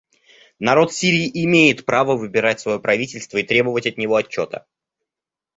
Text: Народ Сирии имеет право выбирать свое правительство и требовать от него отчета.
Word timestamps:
Народ 0.57 0.91
Сирии 0.93 1.29
имеет 1.45 1.85
право 1.85 2.17
выбирать 2.17 2.59
свое 2.59 2.79
правительство 2.79 3.37
и 3.37 3.43
требовать 3.43 3.85
от 3.85 3.97
него 3.99 4.15
отчета. 4.15 4.65